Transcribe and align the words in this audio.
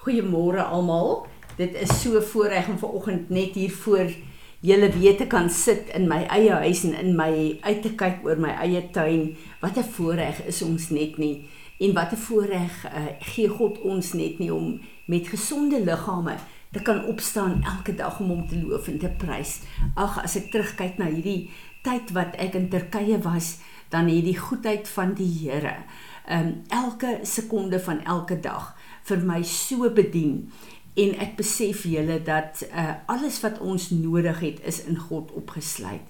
Goeiemôre 0.00 0.62
almal. 0.64 1.26
Dit 1.58 1.74
is 1.76 1.90
so 2.00 2.20
voorreg 2.24 2.68
om 2.68 2.78
vanoggend 2.78 3.28
net 3.28 3.52
hier 3.52 3.72
voor 3.82 4.08
julle 4.60 4.88
weet 4.94 5.18
te 5.18 5.26
kan 5.26 5.50
sit 5.52 5.90
in 5.92 6.06
my 6.08 6.22
eie 6.32 6.54
huis 6.62 6.86
en 6.88 6.94
in 6.96 7.12
my 7.16 7.58
uit 7.60 7.82
te 7.84 7.92
kyk 8.00 8.24
oor 8.24 8.40
my 8.40 8.54
eie 8.64 8.80
tuin. 8.96 9.36
Wat 9.60 9.76
'n 9.76 9.84
voorreg 9.84 10.40
is 10.48 10.62
ons 10.62 10.88
net 10.88 11.18
nie 11.18 11.44
en 11.78 11.92
wat 11.92 12.12
'n 12.12 12.16
voorreg 12.16 12.84
uh, 12.84 13.12
gee 13.18 13.48
God 13.48 13.80
ons 13.80 14.12
net 14.12 14.38
nie 14.38 14.54
om 14.54 14.80
met 15.04 15.28
gesonde 15.28 15.84
liggame 15.84 16.36
te 16.72 16.80
kan 16.82 17.04
opstaan 17.04 17.62
elke 17.62 17.94
dag 17.94 18.20
om 18.20 18.28
hom 18.28 18.48
te 18.48 18.56
loof 18.56 18.88
en 18.88 18.98
te 18.98 19.10
prys. 19.18 19.60
Ag 19.94 20.22
as 20.22 20.36
ek 20.36 20.50
terugkyk 20.50 20.96
na 20.96 21.12
hierdie 21.12 21.50
tyd 21.82 22.10
wat 22.12 22.36
ek 22.36 22.54
in 22.54 22.68
Turkye 22.68 23.18
was, 23.18 23.58
dan 23.88 24.08
het 24.08 24.24
die 24.24 24.38
goedheid 24.38 24.88
van 24.88 25.14
die 25.14 25.32
Here 25.44 25.76
um 26.30 26.62
elke 26.68 27.18
sekonde 27.22 27.80
van 27.80 28.04
elke 28.04 28.40
dag 28.40 28.76
vir 29.08 29.24
my 29.26 29.42
so 29.42 29.90
bedien 29.90 30.50
en 31.00 31.14
ek 31.22 31.36
besef 31.38 31.84
julle 31.88 32.18
dat 32.26 32.64
uh, 32.68 32.94
alles 33.06 33.40
wat 33.44 33.60
ons 33.62 33.90
nodig 33.90 34.40
het 34.40 34.58
is 34.66 34.82
in 34.84 34.98
God 34.98 35.30
opgesluit. 35.38 36.06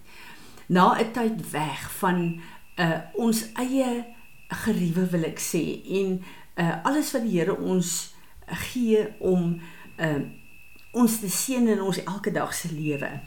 Na 0.67 0.98
'n 0.98 1.12
tyd 1.12 1.51
weg 1.51 1.91
van 2.01 2.41
uh, 2.77 2.98
ons 3.15 3.45
eie 3.55 4.05
geriewe 4.48 5.07
wil 5.11 5.25
ek 5.25 5.39
sê 5.39 5.83
en 5.84 6.23
uh, 6.57 6.84
alles 6.84 7.12
wat 7.12 7.23
die 7.23 7.39
Here 7.39 7.57
ons 7.57 8.15
gee 8.47 9.07
om 9.19 9.61
uh, 9.98 10.23
ons 10.93 11.20
te 11.20 11.29
seën 11.31 11.69
in 11.69 11.83
ons 11.83 12.03
elke 12.05 12.33
dag 12.34 12.55
se 12.55 12.73
lewe 12.75 13.20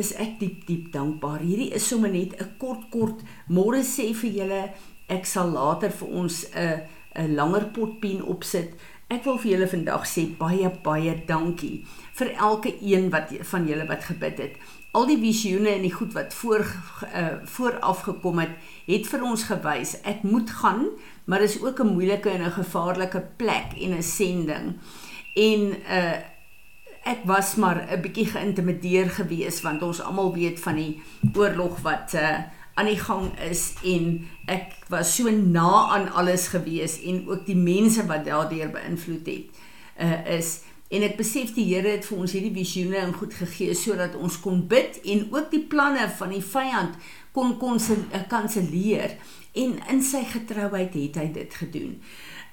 is 0.00 0.14
ek 0.16 0.38
diep 0.40 0.64
diep 0.66 0.92
dankbaar. 0.94 1.42
Hierdie 1.44 1.72
is 1.76 1.88
sommer 1.88 2.10
net 2.10 2.32
'n 2.40 2.56
kort 2.58 2.88
kort 2.90 3.20
môre 3.48 3.82
sê 3.84 4.14
vir 4.14 4.30
julle 4.30 4.62
ek 5.08 5.26
sal 5.26 5.50
later 5.52 5.90
vir 5.90 6.08
ons 6.08 6.46
'n 6.54 6.80
'n 7.16 7.34
langer 7.34 7.64
potpien 7.74 8.22
opsit 8.22 8.70
Ek 9.10 9.24
wil 9.26 9.40
vir 9.42 9.50
julle 9.50 9.66
vandag 9.66 10.04
sê 10.06 10.22
baie 10.38 10.68
baie 10.84 11.16
dankie 11.26 11.80
vir 12.14 12.28
elke 12.38 12.70
een 12.78 13.08
wat 13.10 13.32
van 13.52 13.66
julle 13.66 13.86
wat 13.88 14.04
gebid 14.06 14.38
het. 14.38 14.54
Al 14.94 15.08
die 15.10 15.18
visioene 15.18 15.72
en 15.72 15.82
die 15.82 15.94
goed 15.94 16.14
wat 16.14 16.34
voor 16.34 16.62
uh, 16.62 17.40
vooraf 17.46 18.04
gekom 18.06 18.38
het, 18.42 18.54
het 18.86 19.08
vir 19.10 19.24
ons 19.26 19.46
gewys 19.48 19.96
ek 20.06 20.22
moet 20.26 20.50
gaan, 20.60 20.86
maar 21.26 21.42
dis 21.42 21.58
ook 21.62 21.80
'n 21.82 21.94
moeilike 21.94 22.30
en 22.30 22.46
'n 22.46 22.58
gevaarlike 22.58 23.22
plek 23.36 23.74
en 23.82 23.98
'n 23.98 24.02
sending. 24.02 24.78
En 25.34 25.60
uh 25.90 26.18
ek 27.04 27.24
was 27.24 27.54
maar 27.56 27.86
'n 27.90 28.00
bietjie 28.00 28.26
geïntimideer 28.26 29.10
geweest 29.10 29.62
want 29.62 29.82
ons 29.82 30.00
almal 30.00 30.34
weet 30.34 30.60
van 30.60 30.74
die 30.74 31.02
oorlog 31.34 31.80
wat 31.80 32.14
uh 32.14 32.38
aan 32.80 32.88
die 32.88 33.00
gang 33.00 33.28
is 33.44 33.74
en 33.84 34.08
ek 34.48 34.72
was 34.92 35.12
so 35.18 35.30
na 35.30 35.86
aan 35.94 36.08
alles 36.16 36.48
gewees 36.54 36.96
en 37.04 37.22
ook 37.28 37.44
die 37.46 37.58
mense 37.58 38.06
wat 38.08 38.24
daardeur 38.24 38.72
beïnvloed 38.72 39.28
het 39.28 39.62
uh, 40.00 40.18
is 40.38 40.60
en 40.90 41.04
ek 41.06 41.18
besef 41.20 41.52
die 41.54 41.68
Here 41.68 41.92
het 41.92 42.06
vir 42.08 42.22
ons 42.24 42.32
hierdie 42.34 42.54
visioene 42.56 42.98
en 43.04 43.12
goed 43.14 43.34
gegee 43.38 43.76
sodat 43.78 44.16
ons 44.18 44.40
kon 44.42 44.64
bid 44.70 44.98
en 45.12 45.28
ook 45.30 45.52
die 45.52 45.62
planne 45.70 46.08
van 46.18 46.32
die 46.34 46.42
vyand 46.42 46.96
kon 47.36 47.54
kon 47.60 47.78
eh, 47.78 48.24
kanselleer 48.30 49.14
en 49.60 49.76
in 49.92 50.02
sy 50.02 50.24
getrouheid 50.30 50.94
het 50.94 51.18
hy 51.18 51.28
dit 51.34 51.54
gedoen. 51.62 51.94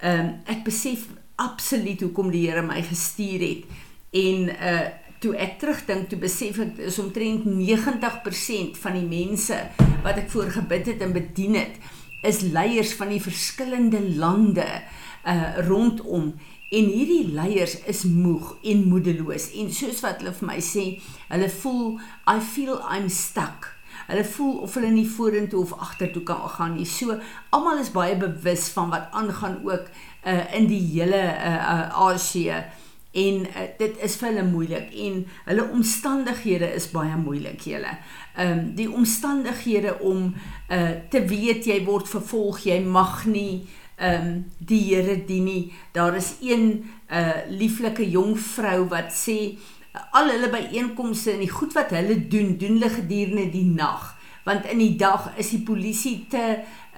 Ehm 0.02 0.20
um, 0.20 0.30
ek 0.54 0.64
besef 0.66 1.08
absoluut 1.42 2.02
hoekom 2.06 2.30
die 2.34 2.46
Here 2.46 2.62
my 2.66 2.82
gestuur 2.86 3.46
het 3.46 3.68
en 4.14 4.50
uh 4.54 4.88
toe 5.24 5.34
ek 5.38 5.58
terugdink, 5.62 6.10
toe 6.10 6.20
besef 6.22 6.60
ek 6.62 6.82
is 6.90 7.00
omtrent 7.02 7.46
90% 7.50 8.78
van 8.82 8.98
die 8.98 9.08
mense 9.08 9.58
wat 10.04 10.20
ek 10.22 10.30
voor 10.34 10.52
gebid 10.60 10.92
het 10.94 11.02
en 11.06 11.16
bedien 11.16 11.58
het, 11.58 11.80
is 12.26 12.44
leiers 12.46 12.94
van 12.98 13.14
die 13.14 13.24
verskillende 13.24 14.02
lande 14.18 14.68
uh 15.28 15.58
rondom 15.68 16.32
en 16.68 16.90
hierdie 16.92 17.32
leiers 17.32 17.78
is 17.88 18.04
moeg 18.08 18.54
en 18.68 18.84
moedeloos 18.92 19.50
en 19.60 19.72
soos 19.74 20.02
wat 20.04 20.22
hulle 20.22 20.36
vir 20.36 20.48
my 20.50 20.60
sê, 20.64 20.86
hulle 21.32 21.50
voel 21.62 21.98
I 22.28 22.40
feel 22.44 22.80
I'm 22.84 23.10
stuck. 23.12 23.74
Hulle 24.08 24.24
voel 24.28 24.60
of 24.64 24.76
hulle 24.78 24.90
nie 24.94 25.08
vorentoe 25.10 25.62
of 25.64 25.74
agtertoe 25.84 26.24
kan 26.28 26.44
gaan 26.56 26.76
nie. 26.78 26.86
So 26.88 27.18
almal 27.56 27.82
is 27.82 27.92
baie 27.96 28.16
bewus 28.20 28.68
van 28.76 28.92
wat 28.94 29.10
aangaan 29.16 29.62
ook 29.68 29.88
uh 30.28 30.44
in 30.56 30.68
die 30.68 30.84
hele 30.94 31.24
uh, 31.24 31.56
uh 31.56 32.08
Asië. 32.08 32.66
En 33.18 33.42
uh, 33.48 33.66
dit 33.80 33.98
is 34.06 34.16
vir 34.20 34.30
hulle 34.30 34.46
moeilik 34.46 34.94
en 35.08 35.22
hulle 35.48 35.66
omstandighede 35.74 36.70
is 36.78 36.90
baie 36.94 37.18
moeilik 37.18 37.64
julle. 37.66 37.96
Ehm 38.38 38.52
um, 38.60 38.68
die 38.78 38.90
omstandighede 38.92 39.98
om 40.06 40.34
uh 40.70 40.92
te 41.10 41.24
weet 41.26 41.66
jy 41.66 41.80
word 41.88 42.10
vervolg, 42.10 42.62
jy 42.70 42.78
mag 42.86 43.24
nie 43.26 43.66
ehm 43.98 44.28
um, 44.28 44.36
die 44.60 44.84
Here 44.92 45.16
dien 45.26 45.48
nie. 45.50 45.74
Daar 45.98 46.16
is 46.20 46.36
een 46.46 46.86
uh 47.10 47.42
lieflike 47.50 48.06
jong 48.10 48.38
vrou 48.38 48.86
wat 48.94 49.10
sê 49.14 49.58
al 50.12 50.30
hulle 50.30 50.52
byeenkomste 50.54 51.34
en 51.34 51.42
die 51.42 51.50
goed 51.50 51.74
wat 51.74 51.96
hulle 51.96 52.20
doen, 52.30 52.54
doen 52.62 52.78
hulle 52.78 52.92
gedurende 52.94 53.48
die 53.50 53.66
nag, 53.66 54.14
want 54.46 54.70
in 54.70 54.78
die 54.78 54.94
dag 55.00 55.32
is 55.42 55.50
die 55.56 55.64
polisie 55.66 56.20
te 56.30 56.46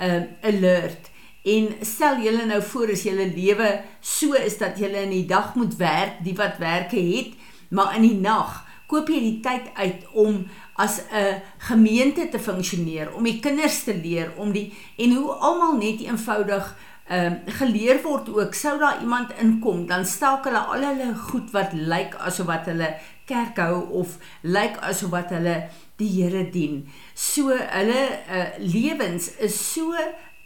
uh 0.03 0.19
alert 0.43 1.07
En 1.43 1.69
stel 1.81 2.19
julle 2.23 2.45
nou 2.45 2.61
voor 2.61 2.91
as 2.91 3.03
julle 3.07 3.29
lewe 3.35 3.69
so 4.01 4.33
is 4.33 4.57
dat 4.57 4.79
julle 4.79 5.05
in 5.07 5.13
die 5.13 5.27
dag 5.29 5.55
moet 5.55 5.77
werk, 5.79 6.19
die 6.23 6.35
wat 6.35 6.57
werke 6.59 6.99
het, 6.99 7.37
maar 7.69 7.95
in 7.95 8.07
die 8.07 8.19
nag 8.19 8.65
koop 8.89 9.09
jy 9.11 9.19
die 9.21 9.39
tyd 9.45 9.69
uit 9.77 10.05
om 10.17 10.47
as 10.75 11.01
'n 11.13 11.41
gemeente 11.57 12.29
te 12.29 12.39
funksioneer, 12.39 13.13
om 13.13 13.23
die 13.23 13.39
kinders 13.39 13.83
te 13.83 13.93
leer, 13.93 14.31
om 14.37 14.51
die 14.51 14.73
en 14.97 15.13
hoe 15.13 15.31
almal 15.31 15.77
net 15.77 16.01
eenvoudig 16.01 16.75
ehm 17.09 17.33
uh, 17.33 17.53
geleer 17.57 18.01
word 18.03 18.29
ook 18.29 18.53
sou 18.53 18.79
daar 18.79 19.01
iemand 19.01 19.31
inkom 19.41 19.87
dan 19.87 20.05
staak 20.05 20.43
hulle 20.45 20.59
al 20.59 20.83
hulle 20.83 21.15
goed 21.15 21.51
wat 21.51 21.71
lyk 21.73 22.13
asof 22.15 22.45
wat 22.45 22.65
hulle 22.69 22.89
kerk 23.25 23.57
hou 23.57 23.81
of 24.01 24.17
lyk 24.41 24.77
asof 24.85 25.09
wat 25.09 25.29
hulle 25.33 25.55
die 25.97 26.09
Here 26.09 26.43
dien. 26.51 26.85
So 27.13 27.49
hulle 27.49 28.03
uh, 28.29 28.45
lewens 28.57 29.31
is 29.37 29.57
so 29.73 29.93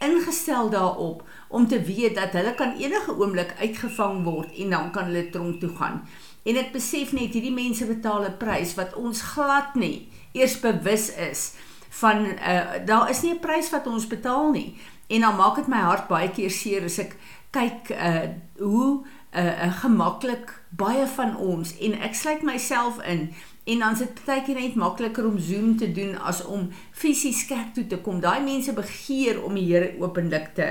ingestel 0.04 0.70
daarop 0.70 1.24
om 1.48 1.66
te 1.68 1.80
weet 1.82 2.14
dat 2.14 2.32
hulle 2.32 2.54
kan 2.54 2.76
enige 2.76 3.16
oomblik 3.18 3.54
uitgevang 3.60 4.22
word 4.24 4.54
en 4.58 4.70
dan 4.70 4.90
kan 4.92 5.04
hulle 5.10 5.30
tronk 5.30 5.60
toe 5.60 5.70
gaan. 5.76 6.02
En 6.44 6.56
ek 6.60 6.72
besef 6.72 7.12
net 7.16 7.32
hierdie 7.32 7.54
mense 7.54 7.86
betaal 7.86 8.26
'n 8.28 8.36
prys 8.36 8.74
wat 8.74 8.94
ons 8.94 9.22
glad 9.34 9.74
nie 9.74 10.08
eers 10.32 10.60
bewus 10.60 11.14
is 11.14 11.54
van 12.00 12.26
uh, 12.26 12.84
daar 12.86 13.10
is 13.10 13.22
nie 13.22 13.32
'n 13.32 13.40
prys 13.40 13.70
wat 13.70 13.86
ons 13.86 14.06
betaal 14.06 14.50
nie. 14.50 14.76
En 15.06 15.20
dan 15.20 15.36
maak 15.36 15.56
dit 15.56 15.66
my 15.66 15.80
hart 15.80 16.08
baie 16.08 16.30
keer 16.30 16.50
seer 16.50 16.84
as 16.84 16.98
ek 16.98 17.16
kyk 17.50 17.90
uh 17.90 18.28
hoe 18.58 19.04
uh, 19.34 19.64
uh 19.66 19.72
gemaklik 19.80 20.63
baie 20.76 21.06
van 21.16 21.36
ons 21.36 21.74
en 21.78 21.98
ek 22.02 22.14
sluit 22.18 22.42
myself 22.42 23.00
in 23.06 23.28
En 23.64 23.78
dan 23.78 23.92
is 23.92 23.98
dit 23.98 24.24
baie 24.26 24.42
keer 24.44 24.58
net 24.60 24.74
makliker 24.76 25.24
om 25.24 25.38
Zoom 25.40 25.76
te 25.80 25.88
doen 25.92 26.18
as 26.20 26.42
om 26.44 26.68
fisies 26.92 27.46
kerk 27.48 27.72
toe 27.74 27.86
te 27.88 27.96
kom. 28.04 28.20
Daai 28.20 28.42
mense 28.44 28.74
begeer 28.76 29.40
om 29.44 29.56
die 29.56 29.64
Here 29.70 29.94
openlik 30.00 30.52
te 30.58 30.68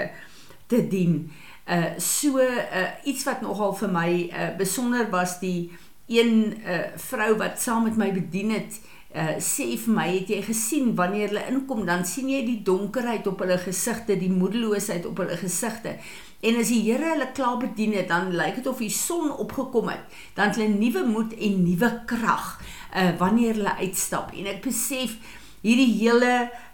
te 0.69 0.81
dien. 0.87 1.31
Uh 1.65 1.97
so 1.97 2.37
uh 2.37 2.89
iets 3.03 3.25
wat 3.25 3.41
nogal 3.41 3.73
vir 3.81 3.89
my 3.89 4.09
uh 4.29 4.51
besonder 4.57 5.09
was 5.09 5.39
die 5.41 5.71
een 6.07 6.53
uh 6.61 6.93
vrou 7.09 7.33
wat 7.41 7.61
saam 7.61 7.87
met 7.89 7.97
my 7.97 8.11
bedien 8.13 8.53
het 8.53 8.77
uh 9.15 9.39
sê 9.41 9.71
vir 9.73 9.95
my 9.95 10.07
het 10.11 10.29
jy 10.29 10.43
gesien 10.45 10.93
wanneer 10.95 11.33
hulle 11.33 11.47
inkom 11.49 11.85
dan 11.89 12.05
sien 12.05 12.29
jy 12.29 12.43
die 12.45 12.61
donkerheid 12.61 13.25
op 13.27 13.41
hulle 13.41 13.57
gesigte, 13.57 14.19
die 14.21 14.29
moedeloosheid 14.29 15.09
op 15.09 15.17
hulle 15.17 15.37
gesigte. 15.41 15.97
En 16.43 16.59
as 16.59 16.71
die 16.73 16.81
Here 16.83 17.13
hulle 17.13 17.29
klaar 17.31 17.61
bedien 17.61 17.93
het, 17.95 18.09
dan 18.11 18.33
lyk 18.35 18.59
dit 18.59 18.67
of 18.67 18.81
die 18.83 18.91
son 18.91 19.31
opgekom 19.31 19.87
het. 19.93 20.03
Dan 20.35 20.51
het 20.51 20.59
hulle 20.59 20.75
nuwe 20.75 21.05
moed 21.07 21.37
en 21.39 21.63
nuwe 21.63 21.91
krag 22.09 22.57
uh 22.93 23.13
wanneer 23.21 23.55
hulle 23.55 23.77
uitstap. 23.79 24.33
En 24.35 24.51
ek 24.51 24.61
besef 24.65 25.15
hierdie 25.63 25.89
hele 26.01 26.33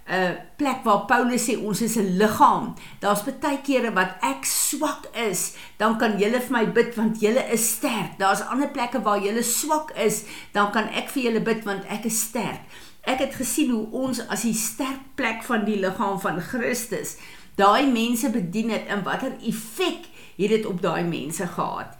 uh 0.10 0.32
plek 0.58 0.82
waar 0.88 1.06
Paulus 1.06 1.46
sê 1.46 1.60
ons 1.62 1.82
is 1.86 2.00
'n 2.02 2.18
liggaam. 2.18 2.74
Daar's 3.00 3.22
baie 3.24 3.62
kere 3.62 3.94
wat 3.94 4.18
ek 4.26 4.46
swak 4.46 5.06
is, 5.14 5.54
dan 5.78 5.98
kan 5.98 6.18
julle 6.18 6.42
vir 6.42 6.52
my 6.58 6.66
bid 6.66 6.96
want 6.96 7.22
julle 7.22 7.46
is 7.54 7.70
sterk. 7.78 8.18
Daar's 8.18 8.42
ander 8.42 8.74
plekke 8.74 9.02
waar 9.02 9.22
julle 9.22 9.44
swak 9.44 9.92
is, 9.92 10.24
dan 10.52 10.72
kan 10.72 10.90
ek 10.90 11.10
vir 11.10 11.24
julle 11.24 11.42
bid 11.42 11.64
want 11.64 11.86
ek 11.86 12.06
is 12.06 12.22
sterk. 12.22 12.66
Ek 13.06 13.20
het 13.20 13.36
gesien 13.36 13.70
hoe 13.70 13.88
ons 13.92 14.20
as 14.28 14.42
die 14.42 14.54
sterk 14.54 15.16
plek 15.16 15.44
van 15.44 15.66
die 15.66 15.80
liggaam 15.80 16.20
van 16.20 16.42
Christus 16.42 17.18
daai 17.60 17.92
mense 17.92 18.30
bedien 18.32 18.72
het 18.74 18.88
en 18.88 19.04
watter 19.04 19.36
effek 19.44 20.08
het 20.40 20.50
dit 20.56 20.66
op 20.66 20.82
daai 20.82 21.04
mense 21.04 21.48
gehad. 21.48 21.96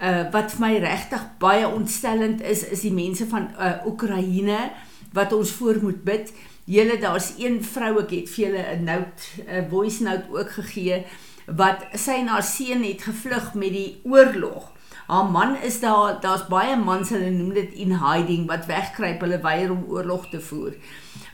Uh 0.00 0.28
wat 0.32 0.52
vir 0.52 0.62
my 0.64 0.74
regtig 0.84 1.24
baie 1.40 1.66
ontstellend 1.68 2.40
is 2.40 2.64
is 2.68 2.84
die 2.86 2.94
mense 2.94 3.26
van 3.28 3.50
uh 3.56 3.86
Oekraïne 3.88 4.70
wat 5.12 5.32
ons 5.32 5.50
voor 5.58 5.80
moet 5.82 6.04
bid. 6.04 6.32
Julle 6.64 6.98
daar's 7.02 7.32
een 7.38 7.58
vrou 7.64 7.96
ek 8.04 8.12
het 8.14 8.30
vir 8.30 8.44
julle 8.46 8.64
'n 8.76 8.84
note 8.84 9.22
'n 9.46 9.68
voice 9.70 10.02
note 10.02 10.28
ook 10.30 10.50
gegee 10.50 11.04
wat 11.46 11.86
sy 11.94 12.24
haar 12.26 12.42
seun 12.42 12.84
het 12.84 13.02
gevlug 13.02 13.54
met 13.54 13.72
die 13.72 14.00
oorlog. 14.04 14.72
Haar 15.10 15.30
man 15.30 15.56
is 15.66 15.80
daar, 15.80 16.20
daar's 16.22 16.44
baie 16.46 16.76
mans 16.78 17.08
hulle 17.10 17.32
noem 17.34 17.54
dit 17.56 17.72
in 17.82 17.96
hiding 17.98 18.44
wat 18.46 18.68
wegkruip, 18.70 19.24
hulle 19.24 19.40
weier 19.42 19.72
om 19.74 19.88
oorlog 19.90 20.28
te 20.30 20.38
voer. 20.40 20.76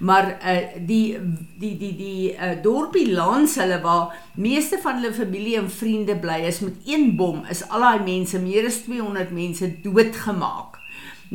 Maar 0.00 0.30
uh 0.40 0.54
die 0.88 1.18
die 1.60 1.74
die 1.82 1.92
die 1.98 2.32
uh 2.32 2.54
dorpie 2.64 3.10
langs 3.12 3.58
hulle 3.60 3.76
waar 3.84 4.16
meeste 4.34 4.80
van 4.80 5.02
hulle 5.02 5.12
familie 5.12 5.58
en 5.60 5.68
vriende 5.70 6.16
bly 6.24 6.38
is 6.48 6.62
met 6.64 6.88
een 6.88 7.12
bom 7.20 7.44
is 7.52 7.66
al 7.68 7.84
daai 7.84 8.00
mense, 8.08 8.40
meer 8.40 8.70
as 8.72 8.80
200 8.88 9.36
mense 9.36 9.70
doodgemaak. 9.84 10.80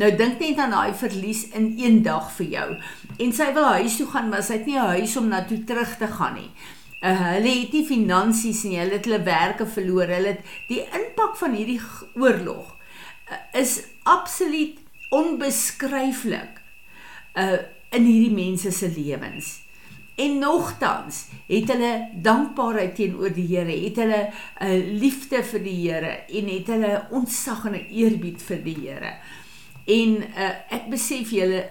Nou 0.02 0.10
dink 0.18 0.42
net 0.42 0.58
aan 0.66 0.74
daai 0.74 0.98
verlies 0.98 1.46
in 1.54 1.76
een 1.78 2.02
dag 2.02 2.34
vir 2.40 2.54
jou. 2.58 2.68
En 3.22 3.34
sy 3.38 3.54
wil 3.54 3.70
huis 3.78 4.02
toe 4.02 4.10
gaan, 4.16 4.34
maar 4.34 4.42
sy 4.42 4.58
het 4.58 4.66
nie 4.66 4.80
'n 4.82 4.98
huis 4.98 5.18
om 5.18 5.28
na 5.30 5.46
toe 5.46 5.64
terug 5.64 5.98
te 5.98 6.08
gaan 6.08 6.34
nie. 6.42 6.50
Uh, 7.02 7.18
hulle 7.34 7.50
het 7.50 7.72
nie 7.74 7.86
finansies 7.86 8.62
nie, 8.68 8.78
hulle 8.78 9.00
het 9.00 9.08
hulle 9.10 9.24
werke 9.26 9.66
verloor. 9.66 10.12
Hulle 10.14 10.36
het 10.36 10.52
die 10.70 10.84
impak 10.86 11.34
van 11.40 11.56
hierdie 11.58 11.80
oorlog 12.14 12.76
uh, 13.32 13.40
is 13.58 13.80
absoluut 14.04 14.78
onbeskryflik 15.12 16.60
uh 17.38 17.62
in 17.92 18.06
hierdie 18.08 18.32
mense 18.32 18.72
se 18.72 18.88
lewens. 18.88 19.48
En 20.16 20.38
nogtans 20.40 21.26
het 21.50 21.68
hulle 21.74 21.90
dankbaarheid 22.24 22.94
teenoor 22.96 23.34
die 23.36 23.48
Here, 23.50 23.76
het 23.84 23.98
hulle 24.00 24.22
'n 24.30 24.66
uh, 24.66 25.00
liefde 25.02 25.44
vir 25.44 25.64
die 25.64 25.76
Here 25.82 26.14
en 26.28 26.48
het 26.48 26.68
hulle 26.68 27.08
ontzag 27.12 27.66
en 27.66 27.76
eerbied 27.76 28.42
vir 28.42 28.64
die 28.64 28.78
Here. 28.80 29.12
En 29.86 30.24
uh, 30.24 30.54
ek 30.70 30.88
besef 30.90 31.34
julle 31.36 31.66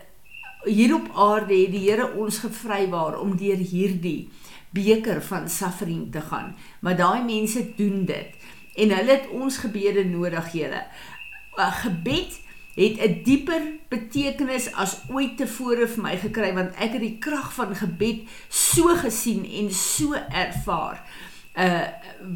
hier 0.65 0.95
op 0.95 1.09
aarde 1.15 1.55
het 1.55 1.73
die 1.73 1.87
Here 1.89 2.13
ons 2.13 2.39
gevrywaar 2.45 3.21
om 3.21 3.37
deur 3.37 3.57
hierdie 3.57 4.29
beker 4.71 5.23
van 5.23 5.49
suffering 5.49 6.13
te 6.13 6.21
gaan. 6.21 6.57
Maar 6.81 6.97
daai 6.97 7.23
mense 7.25 7.75
doen 7.77 8.05
dit 8.05 8.37
en 8.75 8.93
hulle 8.97 9.11
het 9.11 9.29
ons 9.29 9.57
gebede 9.59 10.05
nodig, 10.05 10.53
julle. 10.53 10.85
'n 11.57 11.73
Gebed 11.83 12.41
het 12.75 13.01
'n 13.01 13.21
dieper 13.23 13.63
betekenis 13.89 14.73
as 14.73 15.03
ooit 15.09 15.37
tevore 15.37 15.89
vir 15.89 16.03
my 16.03 16.17
gekry 16.17 16.55
want 16.55 16.75
ek 16.75 16.93
het 16.93 17.01
die 17.01 17.19
krag 17.19 17.55
van 17.55 17.75
gebed 17.75 18.29
so 18.49 18.95
gesien 18.97 19.45
en 19.45 19.73
so 19.73 20.15
ervaar. 20.15 21.03
Uh 21.57 21.87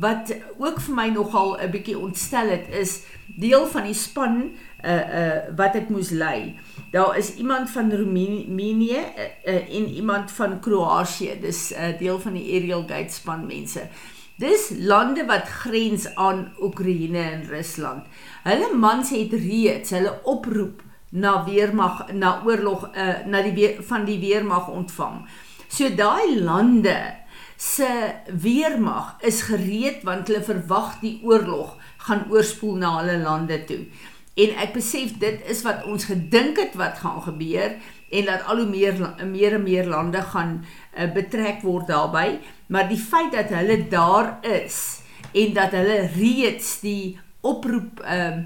wat 0.00 0.34
ook 0.58 0.81
vir 0.81 0.94
my 0.94 1.08
nogal 1.08 1.58
'n 1.60 1.70
bietjie 1.70 1.98
ontstel 1.98 2.48
het 2.48 2.69
is 2.69 3.02
deel 3.26 3.66
van 3.66 3.82
die 3.82 3.94
span 3.94 4.50
uh 4.84 4.90
uh 4.92 5.40
wat 5.56 5.75
ek 5.75 5.88
moes 5.88 6.10
lei. 6.10 6.58
Daar 6.94 7.19
is 7.19 7.35
iemand 7.35 7.70
van 7.70 7.93
Roemenië 7.93 8.99
uh, 9.44 9.55
en 9.55 9.87
iemand 9.87 10.32
van 10.32 10.61
Kroasie. 10.61 11.41
Dis 11.41 11.73
'n 11.73 11.81
uh, 11.81 11.99
deel 11.99 12.20
van 12.20 12.32
die 12.32 12.52
Aerial 12.52 12.85
Gate 12.87 13.12
span 13.12 13.46
mense. 13.46 13.88
Dis 14.37 14.70
lande 14.79 15.25
wat 15.25 15.49
grens 15.49 16.14
aan 16.14 16.52
Oekraïne 16.61 17.19
en 17.19 17.43
Rusland. 17.49 18.06
Hulle 18.43 18.75
mans 18.75 19.11
het 19.11 19.32
reeds 19.32 19.91
hulle 19.91 20.20
oproep 20.23 20.82
na 21.11 21.44
weermag 21.44 22.12
na 22.12 22.43
oorlog 22.44 22.88
uh, 22.96 23.26
na 23.26 23.43
die 23.43 23.52
weer, 23.52 23.82
van 23.82 24.05
die 24.05 24.19
weermag 24.19 24.69
ontvang. 24.69 25.26
So 25.69 25.94
daai 25.94 26.41
lande 26.41 27.14
se 27.56 28.14
weermag 28.41 29.17
is 29.20 29.43
gereed 29.43 30.02
want 30.02 30.26
hulle 30.26 30.43
verwag 30.43 31.00
die 31.00 31.20
oorlog 31.23 31.76
gaan 31.96 32.26
oorspoel 32.31 32.76
na 32.76 32.99
hulle 32.99 33.19
lande 33.19 33.64
toe. 33.64 33.87
En 34.34 34.56
ek 34.58 34.72
besef 34.75 35.12
dit 35.22 35.42
is 35.50 35.60
wat 35.62 35.84
ons 35.86 36.08
gedink 36.10 36.58
het 36.58 36.75
wat 36.78 36.98
gaan 37.04 37.20
gebeur 37.22 37.76
en 38.10 38.25
dat 38.26 38.46
al 38.50 38.64
hoe 38.64 38.70
meer 38.70 38.98
meer 39.22 39.54
en 39.60 39.62
meer 39.62 39.86
lande 39.86 40.22
gaan 40.32 40.56
uh, 40.98 41.06
betrek 41.14 41.62
word 41.62 41.86
daarbey, 41.86 42.40
maar 42.66 42.88
die 42.90 42.98
feit 42.98 43.31
dat 43.34 43.54
hulle 43.54 43.78
daar 43.88 44.38
is 44.42 45.02
en 45.34 45.54
dat 45.54 45.75
hulle 45.78 46.08
reeds 46.16 46.81
die 46.82 47.19
oproep 47.46 48.02
ehm 48.02 48.42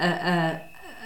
uh, 0.00 0.10
uh 0.10 0.34
uh 0.34 0.52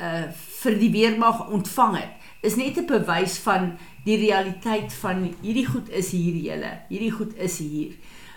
uh 0.03 0.27
vir 0.65 0.79
die 0.81 0.91
weermag 0.91 1.49
ontvang 1.53 1.97
het, 2.01 2.13
is 2.43 2.57
net 2.57 2.79
'n 2.79 2.87
bewys 2.87 3.39
van 3.39 3.77
die 4.05 4.17
realiteit 4.17 4.93
van 4.93 5.35
hierdie 5.43 5.67
goed 5.67 5.89
is 5.89 6.11
hier 6.11 6.35
julle. 6.35 6.73
Hierdie 6.89 7.13
goed 7.13 7.35
is 7.37 7.59
hier. 7.59 7.93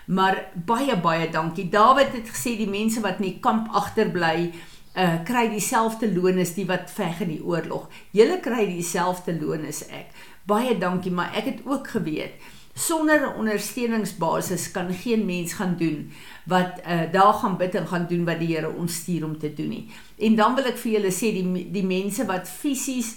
Maar 0.06 0.44
baie 0.54 0.96
baie 0.96 1.30
dankie. 1.30 1.68
Dawid 1.68 2.12
het 2.12 2.28
gesê 2.28 2.56
die 2.56 2.68
mense 2.68 3.00
wat 3.00 3.18
in 3.18 3.32
die 3.32 3.40
kamp 3.40 3.68
agterbly 3.72 4.52
uh 4.52 4.77
kry 5.24 5.48
dieselfde 5.48 6.12
loon 6.14 6.38
as 6.38 6.54
die 6.54 6.66
wat 6.66 6.90
veg 6.90 7.20
in 7.20 7.28
die 7.28 7.42
oorlog. 7.44 7.88
Julle 8.10 8.40
kry 8.40 8.66
dieselfde 8.66 9.34
loon 9.40 9.66
as 9.68 9.84
ek. 9.88 10.14
Baie 10.48 10.78
dankie, 10.78 11.12
maar 11.12 11.34
ek 11.36 11.44
het 11.44 11.60
ook 11.66 11.88
geweet 11.88 12.38
sonder 12.78 13.20
'n 13.20 13.38
ondersteuningsbasis 13.38 14.70
kan 14.70 14.92
geen 14.92 15.26
mens 15.26 15.52
gaan 15.52 15.76
doen 15.76 16.12
wat 16.44 16.80
uh 16.86 17.12
daar 17.12 17.32
gaan 17.32 17.56
bid 17.56 17.74
en 17.74 17.86
gaan 17.86 18.06
doen 18.06 18.24
wat 18.24 18.38
die 18.38 18.54
Here 18.54 18.72
ons 18.76 18.94
stuur 18.94 19.24
om 19.24 19.38
te 19.38 19.54
doen 19.54 19.68
nie. 19.68 19.90
En 20.16 20.34
dan 20.34 20.54
wil 20.54 20.64
ek 20.64 20.76
vir 20.76 20.92
julle 20.92 21.10
sê 21.10 21.32
die 21.32 21.70
die 21.70 21.86
mense 21.86 22.26
wat 22.26 22.48
fisies 22.48 23.16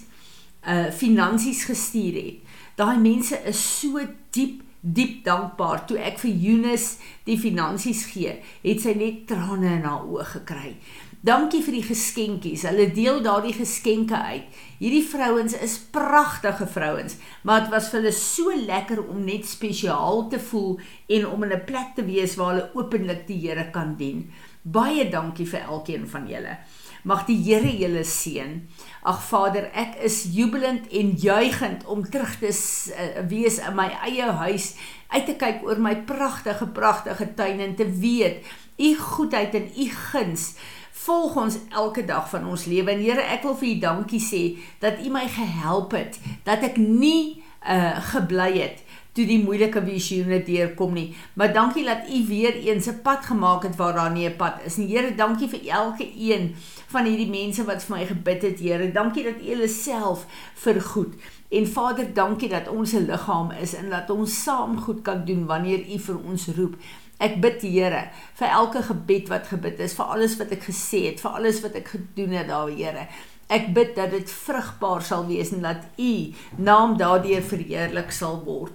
uh 0.66 0.90
finansies 0.90 1.64
gestuur 1.64 2.14
het. 2.14 2.34
Daai 2.74 2.98
mense 2.98 3.38
is 3.44 3.80
so 3.80 4.00
diep 4.30 4.62
diep 4.80 5.24
dankbaar 5.24 5.86
toe 5.86 5.98
ek 5.98 6.18
vir 6.18 6.30
Eunice 6.30 6.98
die 7.24 7.38
finansies 7.38 8.04
gee, 8.10 8.42
het 8.62 8.80
sy 8.80 8.94
net 8.98 9.26
trane 9.26 9.76
in 9.76 9.84
haar 9.86 10.02
oë 10.02 10.24
gekry. 10.24 10.76
Dankie 11.22 11.60
vir 11.62 11.76
die 11.76 11.84
geskenkies. 11.86 12.64
Hulle 12.66 12.88
deel 12.90 13.20
daardie 13.22 13.54
geskenke 13.54 14.18
uit. 14.18 14.46
Hierdie 14.80 15.04
vrouens 15.06 15.52
is 15.54 15.76
pragtige 15.94 16.66
vrouens, 16.66 17.14
maar 17.46 17.62
dit 17.62 17.70
was 17.70 17.92
vir 17.92 18.00
hulle 18.00 18.14
so 18.16 18.50
lekker 18.50 19.04
om 19.04 19.20
net 19.22 19.46
spesiaal 19.46 20.24
te 20.32 20.40
voel 20.42 20.80
en 21.06 21.28
om 21.28 21.44
in 21.46 21.52
'n 21.54 21.64
plek 21.64 21.94
te 21.94 22.02
wees 22.02 22.34
waar 22.34 22.50
hulle 22.50 22.70
openlik 22.74 23.26
die 23.28 23.38
Here 23.38 23.70
kan 23.70 23.94
dien. 23.96 24.32
Baie 24.62 25.08
dankie 25.10 25.46
vir 25.46 25.60
elkeen 25.60 26.08
van 26.08 26.26
julle. 26.26 26.58
Mag 27.04 27.26
die 27.26 27.38
Here 27.38 27.70
julle 27.70 28.04
seën. 28.04 28.66
Ag 29.02 29.22
Vader, 29.22 29.70
ek 29.74 30.02
is 30.02 30.26
jubelend 30.34 30.88
en 30.90 31.14
juigend 31.14 31.86
om 31.86 32.02
terug 32.02 32.38
te 32.38 32.50
uh, 32.50 33.28
wees 33.28 33.58
in 33.58 33.74
my 33.76 33.90
eie 34.02 34.26
huis, 34.26 34.74
uit 35.08 35.26
te 35.26 35.34
kyk 35.34 35.62
oor 35.62 35.78
my 35.78 35.96
pragtige 35.96 36.66
pragtige 36.66 37.34
tuin 37.34 37.60
en 37.60 37.74
te 37.76 37.86
weet 37.86 38.42
u 38.78 38.96
goedheid 38.98 39.54
en 39.54 39.68
u 39.76 39.88
guns 39.88 40.54
volg 40.92 41.36
ons 41.36 41.58
elke 41.70 42.04
dag 42.04 42.28
van 42.30 42.46
ons 42.46 42.64
lewe. 42.64 42.90
En 42.90 43.00
Here, 43.00 43.20
ek 43.20 43.42
wil 43.42 43.56
vir 43.56 43.68
U 43.68 43.78
dankie 43.78 44.20
sê 44.20 44.42
dat 44.78 45.00
U 45.04 45.10
my 45.10 45.26
gehelp 45.28 45.96
het 45.96 46.18
dat 46.44 46.62
ek 46.62 46.76
nie 46.76 47.42
uh 47.62 47.94
gebly 48.10 48.58
het 48.58 48.82
toe 49.12 49.26
die 49.28 49.42
moeilike 49.42 49.82
visioene 49.84 50.40
deurkom 50.44 50.94
nie. 50.96 51.12
Maar 51.36 51.52
dankie 51.52 51.84
dat 51.84 52.08
U 52.08 52.26
weer 52.28 52.56
eens 52.56 52.88
'n 52.88 53.02
pad 53.02 53.24
gemaak 53.24 53.62
het 53.62 53.76
waar 53.76 53.94
daar 53.94 54.10
nie 54.10 54.28
'n 54.28 54.36
pad 54.36 54.60
is 54.64 54.76
nie. 54.76 54.88
Here, 54.88 55.14
dankie 55.14 55.48
vir 55.48 55.60
elke 55.68 56.08
een 56.18 56.54
van 56.86 57.04
hierdie 57.04 57.30
mense 57.30 57.64
wat 57.64 57.84
vir 57.84 57.96
my 57.96 58.06
gebid 58.06 58.42
het, 58.42 58.60
Here. 58.60 58.92
Dankie 58.92 59.24
dat 59.24 59.40
U 59.40 59.46
hulle 59.46 59.68
self 59.68 60.26
vergoed. 60.54 61.14
En 61.48 61.66
Vader, 61.66 62.14
dankie 62.14 62.48
dat 62.48 62.68
ons 62.68 62.92
'n 62.92 63.06
liggaam 63.06 63.50
is 63.50 63.74
en 63.74 63.90
dat 63.90 64.10
ons 64.10 64.42
saam 64.42 64.78
goed 64.78 65.02
kan 65.02 65.24
doen 65.24 65.46
wanneer 65.46 65.80
U 65.94 65.98
vir 65.98 66.18
ons 66.24 66.46
roep. 66.56 66.76
Ek 67.22 67.38
bid 67.42 67.60
die 67.62 67.70
Here 67.76 68.08
vir 68.38 68.48
elke 68.50 68.82
gebed 68.82 69.30
wat 69.30 69.46
gebid 69.52 69.78
is, 69.84 69.94
vir 69.94 70.10
alles 70.16 70.34
wat 70.40 70.54
ek 70.56 70.66
gesê 70.66 71.04
het, 71.10 71.22
vir 71.22 71.38
alles 71.38 71.60
wat 71.62 71.78
ek 71.78 71.92
gedoen 71.94 72.34
het 72.38 72.50
daar, 72.50 72.72
Here. 72.72 73.06
Ek 73.52 73.70
bid 73.76 73.94
dat 73.98 74.10
dit 74.14 74.30
vrugbaar 74.32 75.04
sal 75.04 75.26
wees 75.28 75.52
en 75.54 75.62
dat 75.66 75.86
U 76.00 76.12
naam 76.56 76.96
daardeur 76.98 77.44
verheerlik 77.44 78.10
sal 78.14 78.42
word. 78.46 78.74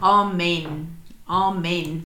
Amen. 0.00 0.84
Amen. 1.28 2.07